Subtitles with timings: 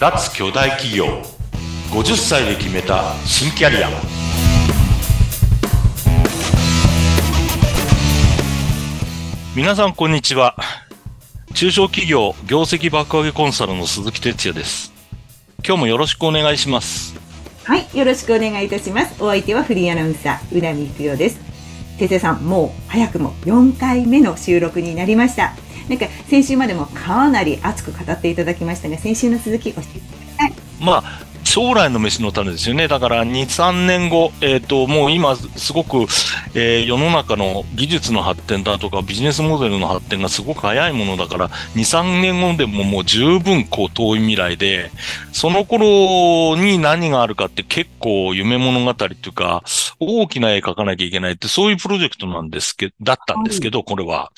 [0.00, 1.06] 脱巨大企業
[1.90, 3.88] 50歳で決めた新キャリア
[9.56, 10.56] 皆さんこんにちは
[11.52, 14.92] 中小企業業績爆上げコンサルの鈴木哲也です
[15.66, 17.18] 今日もよろしくお願いします
[17.64, 19.22] はい、よろしくお願いいたします。
[19.22, 21.38] お相手はフリーアナウンサー、うなみくよです。
[21.98, 25.52] ててさん、もう早くも4回目の収録になりました。
[25.88, 30.02] なんか先週までもかなり熱く語っていただきましたが、先週の続き教えてく
[30.38, 30.52] ださい。
[30.80, 31.20] まあ
[31.58, 32.86] 将来の飯の種ですよね。
[32.86, 36.06] だから2、3年後、えっ、と、もう今すごく、
[36.54, 44.92] えー世の中の技術の発展だとかビジネスモデルの発展がすごく早いものだから、2、3年後でももう十分こう遠い未来で、
[45.32, 49.64] その頃に何があるかって結構夢物語っていうか、
[49.98, 54.30] 大きな絵描かなきゃいけないってそういうプロジェクトなんですけど、だったんですけど、これは。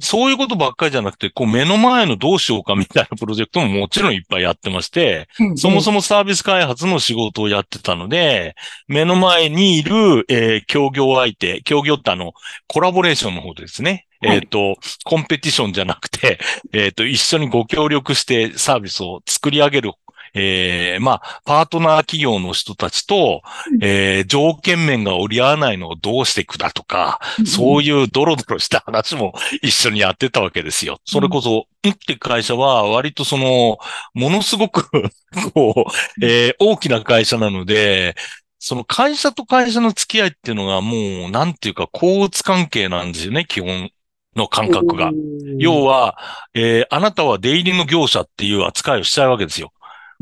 [0.00, 8.54] そういうことばっかりじゃなくて、こう目の前のどうしようかみたいなプロジェクトももちろんいっぱいやってまして、そもそもサービス開発の仕事をやってたので、
[8.88, 12.32] 目の前にいる、えー協業相手、協業ってあの、
[12.66, 14.06] コラボレーションの方ですね。
[14.20, 16.38] はいえっ、と、コンペティションじゃなくて、
[16.72, 19.92] えっ、と、一緒にご協力してサービスを作り上げる、
[20.34, 23.42] えーまあ、パートナー企業の人たちと、
[23.80, 30.98] えー条件面が折り合わないのをどうしていくだとか、そういいうドロドロした話も一緒にやってたわけですよ。
[31.04, 33.78] それこそ、うんって会社は割とその、
[34.14, 34.88] ものすごく、
[35.54, 35.86] こ
[36.20, 38.16] う、えー大きな会社なので、
[38.58, 43.90] その会社と会社の付き合いっていうのがもう、なんていうか、交物関係なんですよね、基本
[44.36, 45.14] の感覚が。
[45.58, 46.16] 要は、
[46.54, 49.72] えーあなたは出入りの業者っていう扱いをしちゃうわけですよ。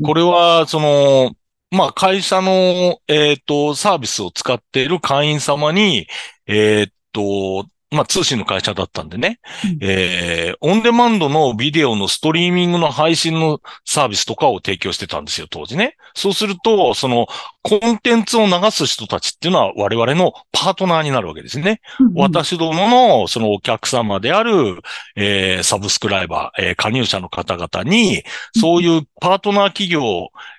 [0.01, 1.35] これは、その、
[1.71, 6.07] まあ、会社の、えっ、と、サービスを使っている会員様に、
[6.47, 15.95] えっ、と、まあ、通信の会社だったんでね、うんえーオンデマンドのビデオのストリーミングの配信のサービスとかを提供してたんですよ、当時ね。
[16.15, 17.27] そうすると、その、
[17.61, 21.81] コンテンツを流す人たちっていうのは我々のパートナーになるわけですね。
[22.15, 22.87] 私ども
[23.21, 24.81] のそのお客様である、
[25.15, 28.23] えーサブスクライバー、えー加入者の方々に、
[28.59, 30.01] そういうパートナー企業、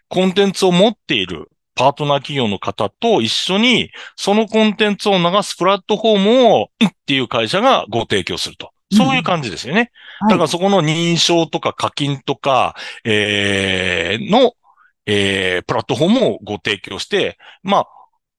[0.09, 8.71] コンテンツを持っているパートナー企業の方と一緒に、そのコンテンツを流すプラットフォームを、うんっていう会社がご提供すると。
[8.93, 9.91] そういう感じですよね。
[10.29, 14.53] だからそこの認証とか課金とか、えーの、
[15.07, 17.87] えープラットフォームをご提供して、まあ、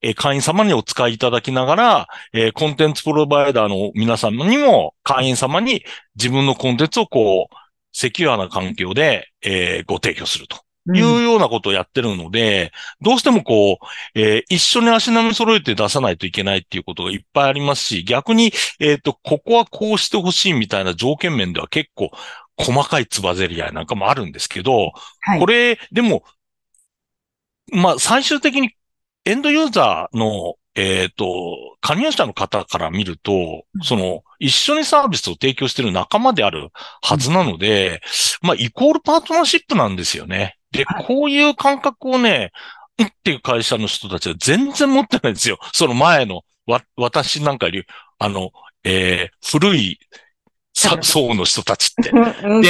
[0.01, 5.83] えー会員様にお使いいただきながら、えーコンテンツプロバイダーの皆様にも、会員様に
[6.15, 7.55] 自分のコンテンツをこう、
[7.91, 22.11] セキュアな環境で、えーご提供するというようなことをやってるので、どうしてもこう、えー一緒に足並み揃えて出さないといけないっていうことがいっぱいありますし、逆に、えっ、と、ここはこうしてほしいみたいな条件面では結構
[22.57, 24.91] 細かいつばぜり合いなんかもあるんですけど、
[25.21, 25.39] はい。
[25.39, 26.23] これ、でも、
[27.71, 28.75] まあ、最終的に
[29.25, 36.69] エンドユーザーの、えっ、と、加入者の方から見ると、その、一緒にサービスを提供している仲間である
[37.01, 38.01] はずなので、
[38.41, 40.57] まあ、イコールパートナーシップなんですよね。
[40.75, 42.51] で、はいこういう感覚をね、
[42.99, 45.57] うんっていう会社の人たちは全然持ってないんですよ。
[45.73, 47.83] その前の、わ、私なんかより、
[48.19, 48.51] あの、
[48.83, 50.24] えー古いさ
[51.01, 52.09] 層の人たちって。
[52.11, 52.69] うん、で。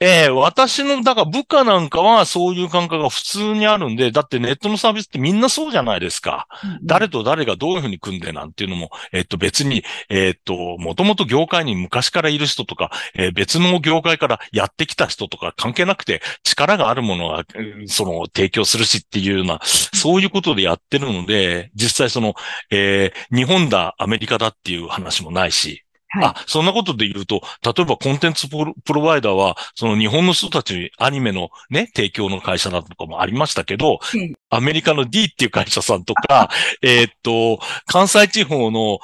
[0.00, 6.46] ええ私の、だから部下なんかはそういう感覚が普通にあるんで、だってネットのサービスってみんなそうじゃないですか。
[6.82, 22.34] 誰と誰がどういうふうに組んでなんていうのも、えっと別に、えっと、もともと業界に昔からいる人とか、えー別の業界からやってきた人とか関係なくて、力があるものは、うんその、提供するしっていうような、そういうことでやってるので、実際その、
[22.70, 36.50] えー日本だ、アメリカだっていう話もないし、はいあ、そんなことで言うと、例えばコンテンツプロバイダーは、その日本の人たちにアニメのね、提供の会社だとかもありましたけど、うんアメリカの D っていう会社さんとか、
[36.80, 39.00] えーっと、関西地方の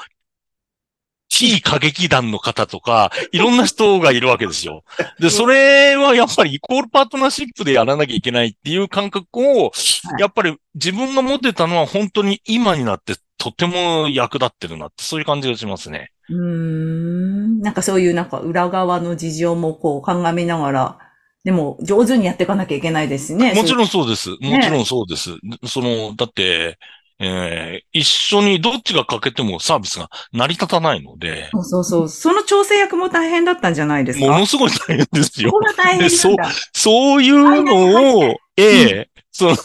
[1.28, 4.84] T 歌劇団の方とか、いろんな人がいるわけですよ。
[5.18, 9.72] で、それはやっぱりイコールパートナーシップでやらなきゃいけないっていう感覚を、
[10.18, 16.12] やっぱり自分が持ってたのは本当に今になってとても役立ってるなって、そういう感じがしますね。
[16.32, 17.60] うーん。
[17.60, 20.98] なんかそういうなんか裏側の事情もこう鑑みながら、
[21.44, 23.52] でも上手にやっていかなきゃいけないですね。
[23.54, 23.76] もちん。
[23.76, 24.30] ろんそうです。
[24.40, 25.30] もちろんそうです。
[25.66, 26.78] その、だって、
[27.18, 32.08] えー一緒にどっちが欠けてもサービスが成り立たないので、そうそうそう。
[32.08, 34.32] その調整役も大変だったんじゃないですか？
[34.32, 35.52] ものすごい大変ですよそ。
[35.52, 36.62] こが大変なんだ。
[36.72, 39.56] そういうはいはいのを、えいえその、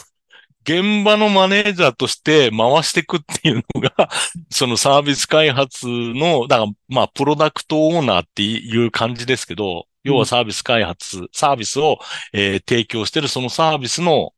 [0.68, 4.10] 現場のマネージャーとして回していくっていうのが、
[4.50, 11.98] そのサービス開発の、だから、まあ、プロダクトオーナーっていう感じですけど、要はサービス開発、サービスを、
[12.34, 14.34] えー提供してるそのサービスの、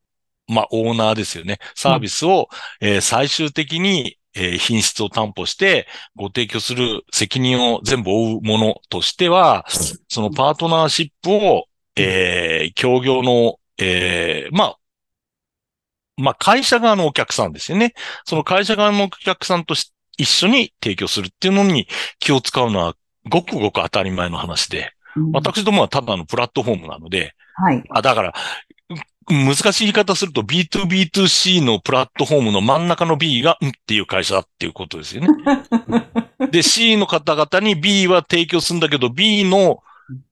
[0.47, 1.59] まあ、オーナーですよね。
[1.75, 2.49] サービスを、
[2.81, 9.67] えー最終的に、えー品質を担保して、ご提供する責任を全部負うものとしては、
[10.09, 11.67] そのパートナーシップを、
[11.97, 14.80] えー協業の、えーまあ、
[16.21, 17.95] まあ、会社側のお客さんですよね。
[18.25, 21.89] その会社側のお客さんとし一緒に提供するっていうのに
[22.19, 22.95] 気を使うのは、
[23.29, 27.83] ごくごく当たり前の話で、うん私どもはただのプラットフォームなので、はい。
[27.91, 28.35] あ、だから、
[29.29, 35.29] 難しい言い方すると B2B2C のプラットフォームの真ん中の B が、んっていう会社だっていうことですよね。
[36.51, 39.83] で、C の方々に B は提供するんだけど、B の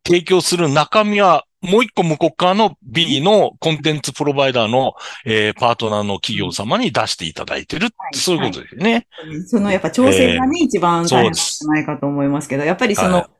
[0.07, 4.95] 提供する中身は、もう一個向こう側の B のコンテンツプロバイダーの、
[5.25, 8.17] えーパートナーの企業様に出していただいてるはい。
[8.17, 9.07] そういうことですよね。
[9.47, 13.31] そのやっぱ調整がね、一番大変なんじゃないかと思いますけど、やっぱりその、は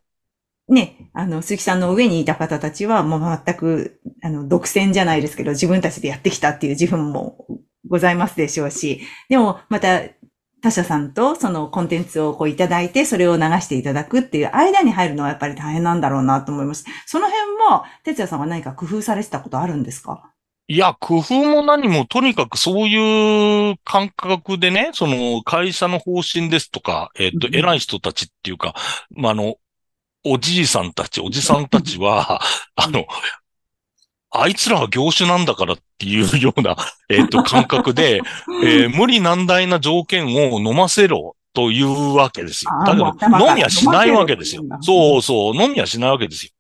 [0.69, 7.47] ね、あの、鈴木さんの上にいた方たちは、もう全く、あの、独占じゃないですけど、自分たちでやってきたっていう自分も
[7.89, 9.01] ございますでしょうし、
[9.31, 10.03] でも、また、
[10.61, 16.85] 他社さんとそのコンテンツをこういただいて、それを流していただくっていう間に入るのはやっぱり大変なんだろうなと思います。
[17.07, 20.33] その辺も、哲也さんは何か工夫されてたことあるんですか？
[20.71, 28.75] いや、工夫も何も、とにかくそういう感覚でね、その会社の方針ですとか、えっ、と、うん偉い人たちっていうか、
[29.11, 29.55] まあ、あの、
[30.25, 32.43] おじいさんたち、おじさんたちは、
[32.77, 33.07] あの、
[34.31, 36.77] あいつらは業種なんだからっていうような、
[37.09, 38.21] えっ、と、感覚で、
[38.63, 42.71] えー無理難題な条件を飲ませろというわけですよ。
[42.85, 46.53] だけど、飲みはしないわけですよそうそう、飲みはしないわけですよ。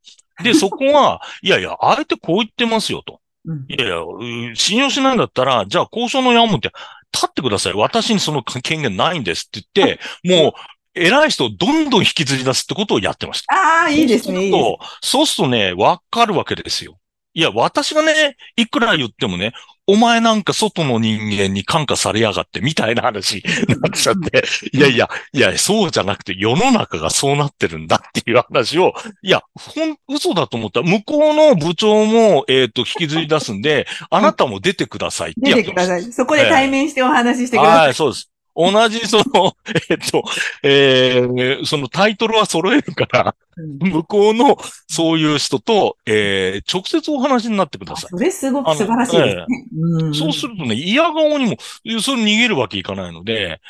[0.42, 3.20] で、そこは、いやいや、あえてこう言ってますよと。
[3.44, 6.72] うんいやいや、う信用しないんだったら、じゃあ交渉のやむって、
[7.12, 7.72] 立ってください。
[7.74, 10.00] 私にその権限ないんですって言って、
[10.42, 10.52] もう、
[10.94, 13.54] 偉い人をどんどん引きずり出すってことをやってました。
[13.54, 14.78] ああ、いいですね、いいですね。
[15.00, 16.98] そうするとね、わかるわけですよ。
[17.34, 19.52] いや、私がね、いくら言ってもね、
[19.86, 23.42] お前なんか外の人間に感化されやがってみたいな話に
[23.80, 28.92] なっちゃって、いやいや、いや、そうじゃなくて世の中がそうなってるんだっていう話を、
[29.22, 35.94] いや、ほん、嘘だと思ったら、向こうの部長も、えっ、と、引きずり出すんで、 あなたも出てくださいってっててました。
[35.94, 36.12] ください。
[36.12, 37.86] そこで対面してお話ししてください。
[37.86, 38.30] はい、そうです。
[38.58, 39.56] 同じ、その、
[39.88, 40.24] えっと、
[40.64, 44.56] えーそのタイトルは揃えるから、うん向こうの
[44.86, 48.10] そういう人と、えー直接お話になってください。
[48.10, 49.44] それすごく素晴らしいですね。
[50.00, 53.60] うんそうするとね、嫌顔にも、いやそれ逃げるわけいかないので、ね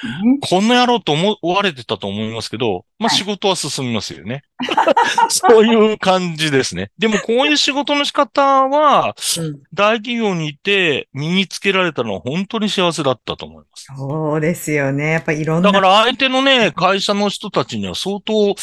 [0.49, 4.43] こんな野郎と思われてたと思いますけど、まあはい仕事は進みますよね。
[5.29, 6.91] そういう感じですね。
[6.99, 13.87] でもこういう仕事の仕方は、うん大企業にいて身につけられたのは本当に幸せだったと思います。
[13.97, 15.13] そうですよね。
[15.13, 15.73] やっぱいろんな。
[15.73, 18.55] だから相手のね、会社の人たちには相当、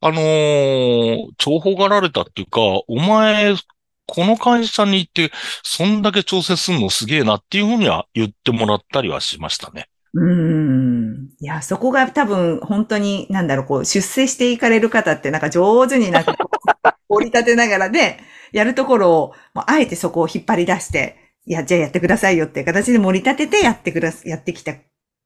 [0.00, 3.54] あのー重宝がられたっていうか、お前、
[4.06, 5.32] この会社に行って、
[5.62, 9.88] そんだけ調整するのすげえなっていうふうには言ってもらったりはしましたね。
[10.14, 11.28] うん。
[11.40, 16.34] いや、そこが多分本当に、なんだろう、こう、出世していかれる方ってなんか上手になんか
[17.08, 18.18] 折 り立てながらで、
[18.52, 21.16] やるところを、もうあえてそこを引っ張り出して、
[21.46, 24.74] いや、じゃあやってくださいよっていう形で盛り立ててやってくだ、やってきた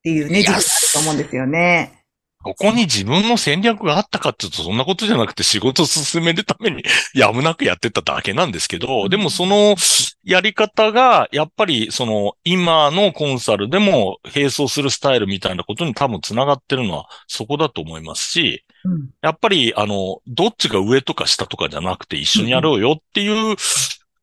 [0.00, 0.58] っていうね、時期だ
[0.94, 2.00] と思うんですよね。
[2.43, 6.83] ここに自分の戦略があったかっていうと、そんなことじゃなくて仕事を進めるために
[7.14, 9.76] やむなくやってただけなんですけど、でもその
[10.25, 19.11] やり方が、やっぱりその今のコンサルでも並走するスタイルみたいなことに多分繋がってるのはそこだと思いますし、うん。
[19.21, 23.57] やっぱりあの、どっちが上とか下とかじゃなくて一緒にやろうよっていう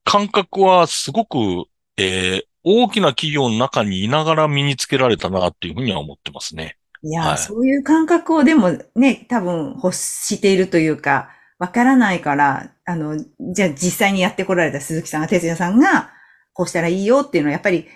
[0.04, 1.38] 感覚はすごく、
[1.98, 6.78] えー大きな企業の中にいながら身につけられたなっていうふうには思ってますね。
[7.02, 13.18] いや、はいそういう感覚をでもね、多分欲しているというか、わからないから、あの、
[13.54, 16.12] じゃあ実際にやってこられた鈴木さんが、哲也さんが、
[16.54, 17.88] こうしたらいいよっていうのは、やっぱり、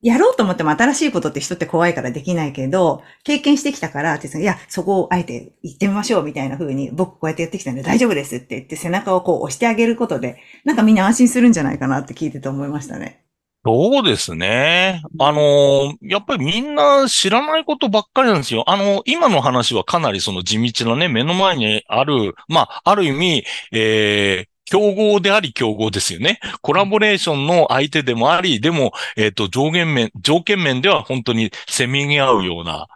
[0.00, 13.24] やろうと思っても新しいことって人って怖いからできないけど、経験してきたから、哲也さんがいや、そこをあえて言ってみましょうみたいな風に、僕こうやってやってきたんで大丈夫ですって言って背中をこう押してあげることで、なんかみんな安心するんじゃないかなって聞いてて思いましたね。
[13.64, 15.02] そうですね。
[15.18, 18.64] あのーやっぱりみんな知らないことばっかりなんですよ。
[18.66, 26.40] あの今の話はかなりその地道なね、目の前にある、まあ、ある意味、えー競合であり競合ですよね。
[26.60, 32.86] コラボレーションの相手でもあり、でも、えっ、と、上限面、条件面では本当にせめぎ合うような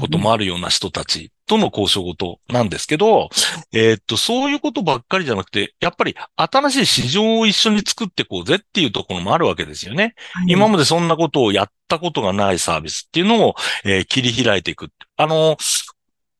[0.00, 3.30] こともあるような人たちとの交渉事なんですけど、
[3.72, 10.14] えーっと、そういうことばっかりじゃなくて、やっぱり新しい市場を一緒に作っていこうぜっていうところもあるわけですよね。
[10.46, 14.90] 今までそんなことをやったことがないサービスっていうのを、えー切り開いていく。
[15.16, 15.56] あの、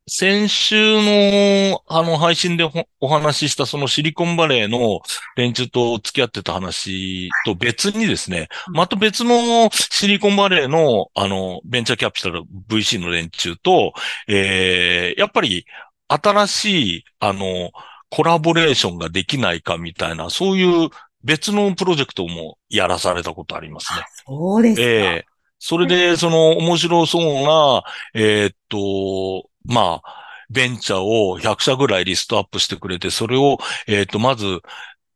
[0.09, 5.01] 先週の、あの、配信でおお話ししたそのシリコンバレーの
[5.37, 13.93] 連中と付き合ってた話と別にですね、また別のシリコンバレーの、あの、ベンチャーキャピタル VC の連中と、
[14.29, 15.67] えー、やっぱり
[16.09, 17.71] 新しい、あの、
[18.11, 20.89] コラボレーションができないかみたいな、そういう
[21.23, 24.05] 別のプロジェクトもやらされたことありますね。
[24.27, 24.83] そうですか。
[24.83, 25.28] ええ
[25.59, 27.83] それで、その面白そうな、
[28.15, 34.61] えーっと、まあ、ベンチャーを100社ぐらいリストアップしてくれて、それを、えーっと、まず、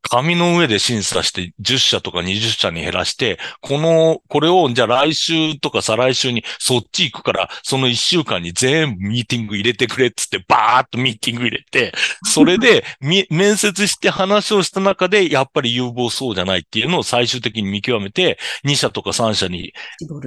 [0.02, 11.92] 紙の上で審査して10社とか20社に減らして、この、これを、じゃあ来週とか再来週にそっち行くから、その1週間に全部ミーティング入れてくれっつって、バーっとミーティング入れて、
[12.24, 19.72] それで、 み、面接して話をした中で、やっぱり有望そうじゃないっていうのを最終的に見極めて、2社とか3社に。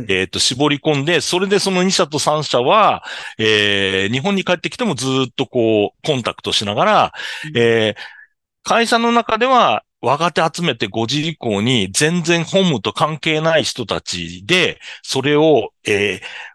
[0.09, 3.03] えっ、と、絞り込んで、それでその2社と3社は、
[3.37, 7.13] えー日本に帰ってきてもずっとこう、コンタクトしながら、
[7.55, 8.15] えー
[8.65, 16.54] 会社の中では若手集めて5時以降に全然本務と関係ない人たちで、それを、えー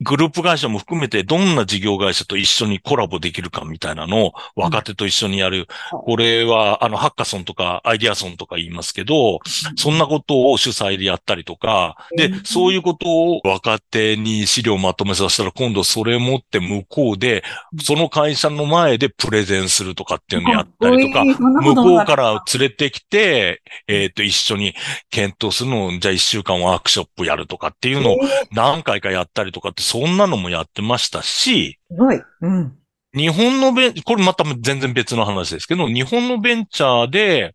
[0.00, 5.66] グループ会社も含めてどんな事業会社と一緒にコラボできるかみたいなのを若手と一緒にやる。
[5.90, 9.40] これは、あの、ハッカソンとかアイディアソンとか言いますけど、
[9.76, 17.42] そんなことを主催でやったりとか、でうん、そういうことを若手に資料をまとめさせたら、今度それを持って向こうで、
[17.82, 24.74] その会社の前でプレゼンするとかっていうのをやったりとか、向こうから連れてきて、えっ、と、一緒に
[25.10, 28.46] 検討するのを、じゃあ一週間ワークショップやるとかっていうのをえー。
[28.52, 32.20] 何回かやったりとかって、そんなのもやってましたし、すごい。
[32.42, 32.78] うん。
[33.14, 37.54] 日本のベン、これまた全然別の話ですけど、日本のベンチャーで、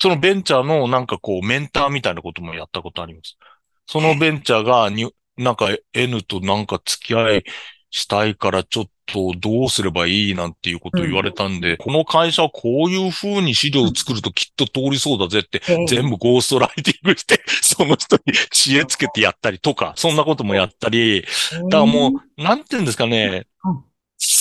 [0.00, 3.36] そのベンチャーのなんかこうメンターみたいなこともやったことあります。
[3.86, 7.44] そのベンチャーがに、なんか N となんか付き合い
[7.90, 23.74] したいからちょっとどうすればいいなんていうことを言われたんで、この会社はこういう風に資料を作るときっと通りそうだぜってえー全部ゴーストライティングして、 その人に知恵つけてやったりとか、そんなこともやったり、だからもう、なんて言うんですかね、うん。
[23.74, 23.84] 好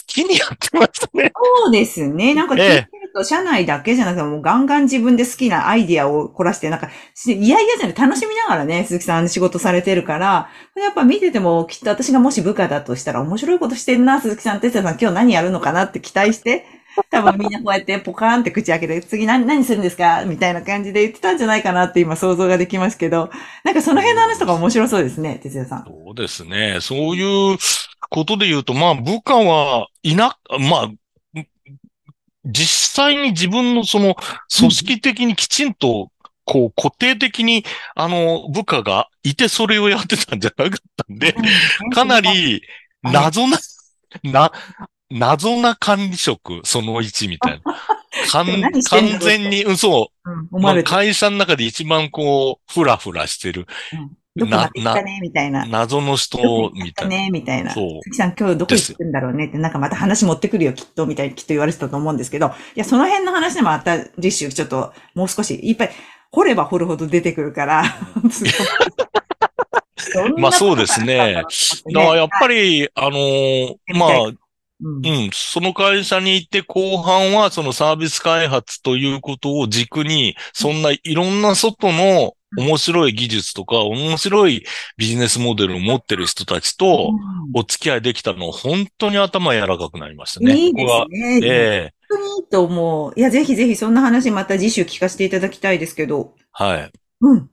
[0.08, 1.32] きにやってましたね。
[1.63, 2.34] そうですね。
[2.34, 6.89] なんか聞いてると、社内だけじゃなくて、もうガンガン自分で好きなアイディアを凝らして、なんか、
[7.27, 16.65] いやいやじゃない、楽しみながらね、鈴木さん仕事されてるから、やっぱ見てても、きっと私がもし部下だとしたら、面白いことしてるな、鈴木さん、哲也さん、今日何やるのかなって期待して、
[17.10, 20.25] 多分みんなこうやってポカーンって口開けて、次何、何するんですか？
[20.25, 23.30] みたいな感じで言ってたんじゃないかなって今想像ができますけど、
[23.63, 25.86] なんかその辺の話とか面白そうですね、哲也さん。
[25.86, 26.80] そうですね。
[26.82, 27.58] そういう
[28.10, 30.89] ことで言うと、まあ部下はいな、まあ、
[32.45, 34.15] 実際に自分のその
[34.57, 36.12] 組織的にきちんと、
[36.43, 37.63] こう固定的に、
[37.95, 41.36] あの、部下がいてそれをやってたんじゃなかったんで、
[41.93, 42.63] かなり
[43.03, 43.57] 謎な、
[44.24, 44.51] な、
[45.10, 47.77] 謎な管理職、その1みたいな。
[48.89, 50.31] 完全に、うん、そう。
[50.31, 50.83] うん、思まあ。
[50.83, 53.67] 会社の中で一番こう、ふらふらしてる、
[54.35, 55.65] どこまで行ったね、みたいな。
[55.65, 56.38] 謎の人
[56.73, 57.15] みたいな。
[57.17, 57.71] ね、みたいな。
[57.71, 58.15] そう。
[58.15, 65.91] さん今日どこ行くんだろうねって、なんかまた話持ってくるよ、きっと、みたいにきっと言われてたと思うんですけど、いや、その辺の話でもまた次週ちょっと、もう少し、いっぱい、
[66.31, 67.83] 掘れば掘るほど出てくるから、
[70.38, 71.17] まあそうですね。
[71.17, 74.31] だろうってだからやっぱり、あのーまあ、
[74.83, 84.65] うんうん、その会社に行って後半はそのサービス開発ということを軸に、そんないろんな外の面白い技術とか、面白い
[84.97, 87.11] ビジネスモデルを持ってる人たちと
[87.53, 90.53] お付き合いできたの、本当に頭柔らかくなりましたね。
[90.55, 91.39] いいでここはすね。
[91.43, 93.13] ええ本当にいいと思う。
[93.15, 96.33] いや、ぜひぜひそんな話また次週聞かせていただきたいですけど。
[96.51, 96.91] はい。
[97.21, 97.50] うん。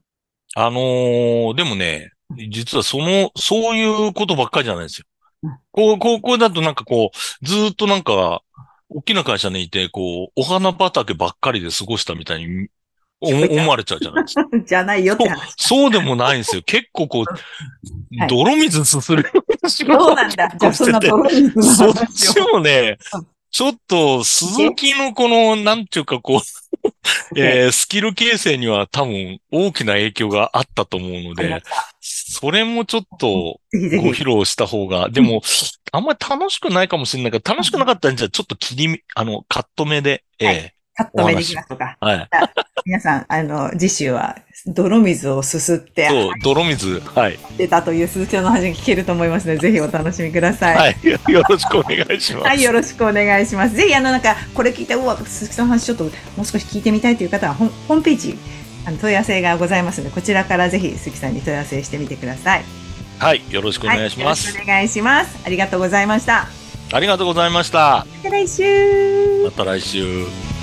[0.56, 2.11] あのーでもね、
[2.50, 5.18] 実はその、そういうことばっかりじゃないんですようん。
[5.71, 8.42] こう、高校だとなんかこう、ずーっとなんか、
[8.88, 12.68] 大きな会社にいて、こう、お花畑ばっかりで過ごしたみたいに
[13.21, 14.45] 思 思われちゃうじゃないですか。
[14.66, 15.54] じゃないよってそう話。
[15.57, 16.62] そうでもないんですよ。
[16.62, 19.25] 結構こはう、い泥水すする
[19.68, 20.49] そうなんだ。
[20.49, 26.40] 結じゃあそんな泥水のそっちもねうん、ちょっと、鈴木のこの、なんていうかこう、
[27.37, 31.62] えースキル形成には多分大きな影響があったと思うので
[32.40, 33.61] それもちょっと。
[33.73, 35.42] ご披露した方が、でも、
[35.90, 41.97] あんまり楽しくないかもしれないけど、楽しくなかったんじゃ、ちょっと切りみ、あの、カット目で、ええカット目できますとか。
[42.00, 42.28] はい。
[42.85, 47.38] 皆さん、あの、次週は泥水をすすってそう、泥水、はい。
[47.57, 50.76] 出たという鈴木さんの話が聞けると思いますので、ぜひお楽しみください。
[50.76, 50.97] はい。
[51.33, 52.47] よろしくお願いします。
[52.47, 53.76] はい、よろしくお願いします。
[53.76, 56.11] ぜひ、あの、なんか、これ聞いて、うわ、鈴木さんの話ちょっとも
[56.42, 58.37] う少し聞いてみたいという方は、ホホームページ、
[58.88, 62.64] あの問い合わせがございますので、こちらからぜひ鈴木さんに問い合わせしてみてください。
[63.18, 63.42] はい。
[63.50, 64.47] よろしくお願いします。
[64.47, 65.38] はい、よろしくお願いします。
[65.45, 66.49] ありがとうございました。
[66.90, 68.07] ありがとうございました。
[68.16, 70.58] また来週また来週。